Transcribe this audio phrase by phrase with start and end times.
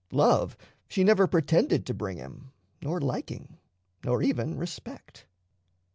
[0.11, 0.57] Love
[0.87, 2.51] she never pretended to bring him,
[2.81, 3.59] nor liking,
[4.03, 5.27] nor even respect.